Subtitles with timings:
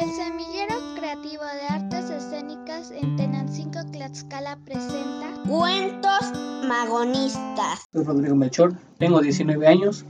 [0.00, 6.32] El Semillero Creativo de Artes Escénicas en Tenancingo, Tlaxcala presenta Cuentos
[6.66, 7.84] Magonistas.
[7.92, 10.04] Soy Rodrigo Melchor, tengo 19 años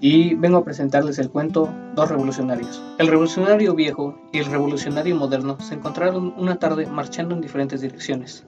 [0.00, 2.80] y vengo a presentarles el cuento Dos Revolucionarios.
[2.98, 8.46] El revolucionario viejo y el revolucionario moderno se encontraron una tarde marchando en diferentes direcciones.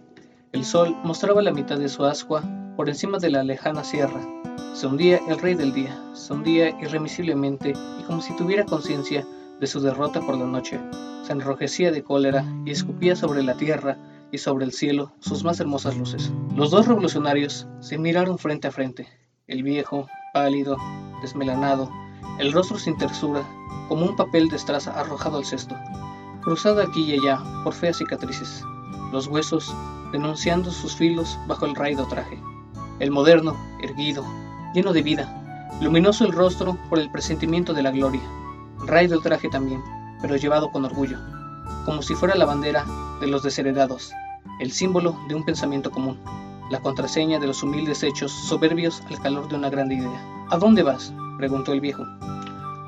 [0.53, 2.45] El sol mostraba la mitad de su ascua
[2.77, 4.21] por encima de la lejana sierra.
[4.75, 9.27] Se hundía el rey del día, se hundía irremisiblemente y como si tuviera conciencia
[9.61, 10.81] de su derrota por la noche.
[11.25, 13.99] Se enrojecía de cólera y escupía sobre la tierra
[14.31, 16.33] y sobre el cielo sus más hermosas luces.
[16.55, 19.09] Los dos revolucionarios se miraron frente a frente.
[19.47, 20.77] El viejo, pálido,
[21.23, 21.91] desmelanado,
[22.39, 23.43] el rostro sin tersura,
[23.89, 25.75] como un papel de estraza arrojado al cesto,
[26.43, 28.63] cruzado aquí y allá por feas cicatrices,
[29.13, 29.75] los huesos
[30.13, 32.39] denunciando sus filos bajo el raído traje.
[33.01, 34.25] El moderno, erguido,
[34.75, 38.23] lleno de vida, luminoso el rostro por el presentimiento de la gloria,
[38.87, 39.83] Ray del traje también,
[40.21, 41.19] pero llevado con orgullo,
[41.85, 42.85] como si fuera la bandera
[43.21, 44.13] de los desheredados,
[44.61, 46.19] el símbolo de un pensamiento común,
[46.71, 50.47] la contraseña de los humildes hechos soberbios al calor de una grande idea.
[50.51, 51.13] ¿A dónde vas?
[51.39, 52.05] preguntó el viejo.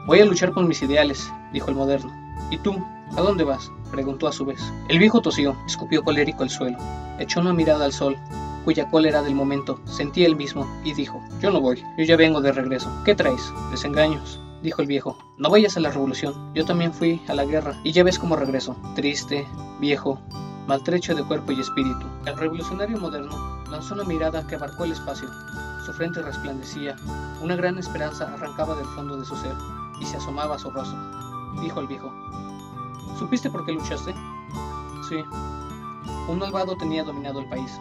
[0.07, 2.13] Voy a luchar por mis ideales, dijo el moderno.
[2.51, 2.75] ¿Y tú?
[3.17, 3.71] ¿A dónde vas?
[3.91, 4.61] preguntó a su vez.
[4.89, 6.79] El viejo tosió, escupió colérico el suelo,
[7.19, 8.17] echó una mirada al sol,
[8.65, 12.41] cuya cólera del momento sentía él mismo, y dijo, Yo no voy, yo ya vengo
[12.41, 12.91] de regreso.
[13.05, 13.53] ¿Qué traes?
[13.71, 15.17] Desengaños, dijo el viejo.
[15.39, 18.37] No vayas a la revolución, yo también fui a la guerra, y ya ves cómo
[18.37, 19.47] regreso, triste,
[19.81, 20.21] viejo,
[20.67, 22.07] maltrecho de cuerpo y espíritu.
[22.27, 25.29] El revolucionario moderno lanzó una mirada que abarcó el espacio.
[25.85, 26.97] Su frente resplandecía,
[27.43, 29.55] una gran esperanza arrancaba del fondo de su ser,
[30.01, 30.99] y se asomaba a su rostro.
[31.61, 32.13] Dijo el viejo,
[33.19, 34.15] ¿supiste por qué luchaste?
[35.09, 35.17] Sí.
[36.29, 37.73] Un malvado tenía dominado el país.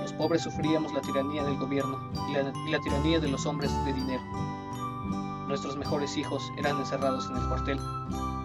[0.00, 1.98] Los pobres sufríamos la tiranía del gobierno
[2.28, 4.22] y la, y la tiranía de los hombres de dinero.
[5.54, 7.78] Nuestros mejores hijos eran encerrados en el cuartel.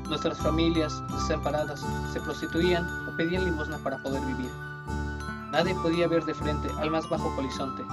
[0.09, 4.51] Nuestras familias, desamparadas, se prostituían o pedían limosna para poder vivir.
[5.51, 7.83] Nadie podía ver de frente al más bajo polizonte.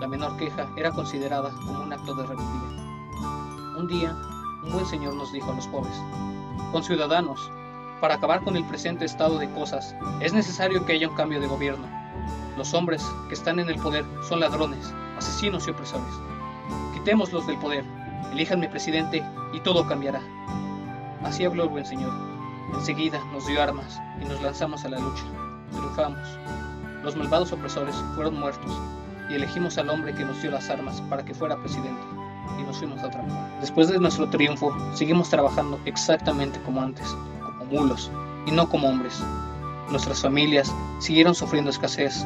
[0.00, 3.76] La menor queja era considerada como un acto de rebeldía.
[3.78, 4.16] Un día,
[4.62, 5.96] un buen señor nos dijo a los pobres,
[6.70, 7.40] conciudadanos,
[8.00, 11.48] para acabar con el presente estado de cosas, es necesario que haya un cambio de
[11.48, 11.88] gobierno.
[12.56, 16.14] Los hombres que están en el poder son ladrones, asesinos y opresores.
[16.94, 18.01] Quitémoslos del poder
[18.32, 19.22] Elíjanme presidente
[19.52, 20.20] y todo cambiará.
[21.22, 22.12] Así habló el buen señor.
[22.74, 25.24] Enseguida nos dio armas y nos lanzamos a la lucha.
[25.70, 26.38] Triunfamos.
[27.02, 28.72] Los malvados opresores fueron muertos
[29.28, 32.02] y elegimos al hombre que nos dio las armas para que fuera presidente
[32.58, 33.60] y nos fuimos a trabajar.
[33.60, 37.06] Después de nuestro triunfo, seguimos trabajando exactamente como antes,
[37.44, 38.10] como mulos
[38.46, 39.22] y no como hombres.
[39.90, 42.24] Nuestras familias siguieron sufriendo escasez.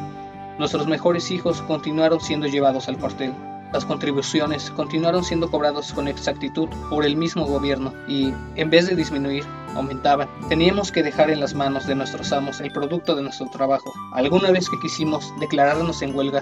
[0.57, 3.33] Nuestros mejores hijos continuaron siendo llevados al cuartel
[3.73, 8.95] las contribuciones continuaron siendo cobradas con exactitud por el mismo gobierno y, en vez de
[8.95, 9.43] disminuir,
[9.75, 10.29] aumentaban.
[10.47, 13.93] Teníamos que dejar en las manos de nuestros amos el producto de nuestro trabajo.
[14.13, 16.41] Alguna vez que quisimos declararnos en huelga,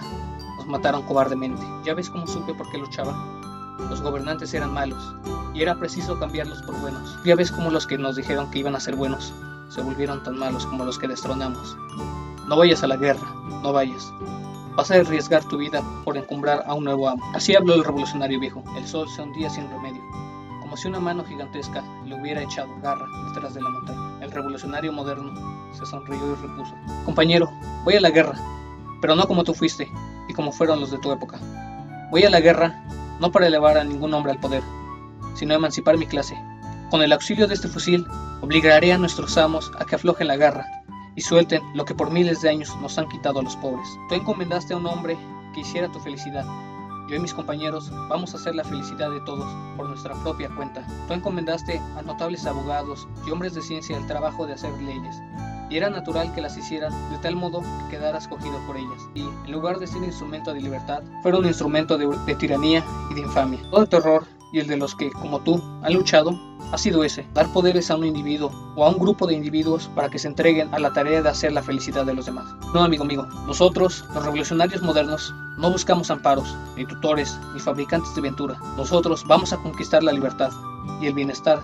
[0.57, 1.61] nos mataron cobardemente.
[1.83, 3.13] ¿Ya ves cómo supe por qué luchaba?
[3.89, 5.15] Los gobernantes eran malos
[5.53, 7.17] y era preciso cambiarlos por buenos.
[7.25, 9.33] Ya ves cómo los que nos dijeron que iban a ser buenos
[9.69, 11.75] se volvieron tan malos como los que destronamos.
[12.47, 13.27] No vayas a la guerra,
[13.63, 14.11] no vayas.
[14.75, 17.23] Vas a arriesgar tu vida por encumbrar a un nuevo amo.
[17.33, 18.61] Así habló el revolucionario viejo.
[18.75, 20.01] El sol se hundía sin remedio,
[20.59, 24.19] como si una mano gigantesca le hubiera echado garra detrás de la montaña.
[24.21, 25.33] El revolucionario moderno
[25.73, 26.75] se sonrió y repuso.
[27.05, 27.49] Compañero,
[27.85, 28.37] voy a la guerra,
[28.99, 29.89] pero no como tú fuiste
[30.27, 31.39] y como fueron los de tu época.
[32.11, 32.83] Voy a la guerra
[33.21, 34.63] no para elevar a ningún hombre al poder,
[35.35, 36.37] sino emancipar mi clase.
[36.91, 38.05] Con el auxilio de este fusil,
[38.41, 40.65] obligaré a nuestros amos a que aflojen la garra
[41.15, 43.87] y suelten lo que por miles de años nos han quitado a los pobres.
[44.09, 45.17] Tú encomendaste a un hombre
[45.53, 46.45] que hiciera tu felicidad.
[47.07, 49.45] Yo y mis compañeros vamos a hacer la felicidad de todos
[49.77, 50.85] por nuestra propia cuenta.
[51.07, 55.15] Tú encomendaste a notables abogados y hombres de ciencia el trabajo de hacer leyes.
[55.69, 59.01] Y era natural que las hicieran de tal modo que quedara escogido por ellas.
[59.13, 63.21] Y, en lugar de ser instrumento de libertad, fuera un instrumento de, tiranía y de
[63.21, 63.59] infamia.
[63.69, 66.39] Todo terror y el de los que, como tú, han luchado,
[66.71, 70.09] ha sido ese, dar poderes a un individuo o a un grupo de individuos para
[70.09, 72.45] que se entreguen a la tarea de hacer la felicidad de los demás.
[72.73, 78.21] No, amigo mío, nosotros, los revolucionarios modernos, no buscamos amparos, ni tutores, ni fabricantes de
[78.21, 78.59] ventura.
[78.77, 80.51] Nosotros vamos a conquistar la libertad
[81.01, 81.61] y el bienestar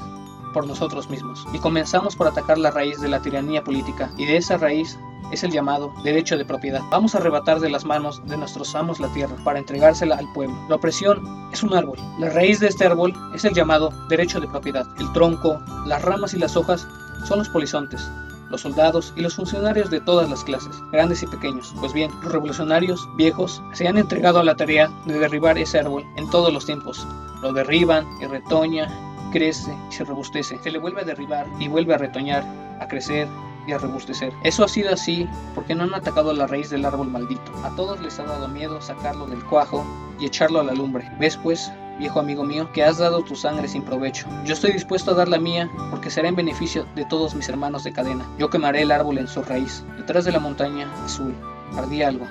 [0.54, 1.46] por nosotros mismos.
[1.54, 4.98] Y comenzamos por atacar la raíz de la tiranía política, y de esa raíz
[5.32, 6.82] es el llamado derecho de propiedad.
[6.90, 10.56] Vamos a arrebatar de las manos de nuestros amos la tierra para entregársela al pueblo.
[10.70, 11.98] La opresión es un árbol.
[12.20, 14.86] La raíz de este árbol es el llamado derecho de propiedad.
[15.00, 16.88] El tronco, las ramas y las hojas
[17.26, 18.10] son los polizontes,
[18.50, 21.74] los soldados y los funcionarios de todas las clases, grandes y pequeños.
[21.80, 26.04] Pues bien, los revolucionarios viejos se han entregado a la tarea de derribar ese árbol
[26.18, 27.08] en todos los tiempos.
[27.42, 28.90] Lo derriban y retoña
[29.32, 30.60] crece y se robustece.
[30.62, 32.44] Se le vuelve a derribar y vuelve a retoñar,
[32.80, 33.28] a crecer
[33.68, 34.34] y a robustecer.
[34.44, 37.52] Eso ha sido así porque no han atacado la raíz del árbol maldito.
[37.64, 39.86] A todos les ha dado miedo sacarlo del cuajo
[40.20, 41.12] y echarlo a la lumbre.
[41.20, 41.72] ¿Ves pues?
[42.02, 44.28] viejo amigo mío, que has dado tu sangre sin provecho.
[44.44, 47.84] Yo estoy dispuesto a dar la mía porque será en beneficio de todos mis hermanos
[47.84, 48.26] de cadena.
[48.40, 49.84] Yo quemaré el árbol en su raíz.
[49.98, 51.36] Detrás de la montaña azul
[51.78, 52.26] ardía algo.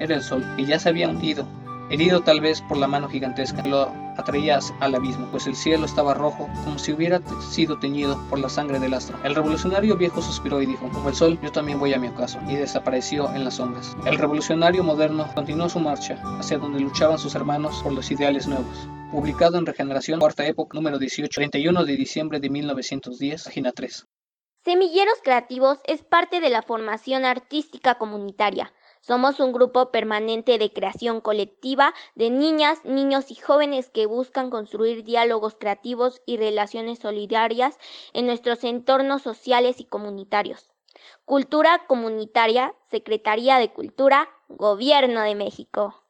[0.00, 1.46] Era el sol, y ya se había hundido,
[1.88, 3.62] herido tal vez por la mano gigantesca.
[3.62, 8.38] Lo atraías al abismo, pues el cielo estaba rojo, como si hubiera sido teñido por
[8.38, 9.18] la sangre del astro.
[9.24, 12.38] El revolucionario viejo suspiró y dijo, como el sol, yo también voy a mi ocaso,
[12.48, 13.96] y desapareció en las sombras.
[14.06, 18.88] El revolucionario moderno continuó su marcha hacia donde luchaban sus hermanos por los ideales nuevos.
[19.10, 24.06] Publicado en Regeneración, cuarta época, número 18, 31 de diciembre de 1910, página 3.
[24.64, 28.72] Semilleros Creativos es parte de la formación artística comunitaria
[29.02, 35.02] somos un grupo permanente de creación colectiva de niñas, niños y jóvenes que buscan construir
[35.02, 37.78] diálogos creativos y relaciones solidarias
[38.12, 40.70] en nuestros entornos sociales y comunitarios.
[41.24, 46.02] Cultura Comunitaria, Secretaría de Cultura, Gobierno de México.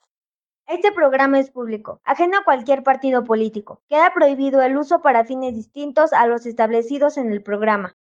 [0.66, 3.80] Este programa es público, ajeno a cualquier partido político.
[3.88, 7.96] Queda prohibido el uso para fines distintos a los establecidos en el programa.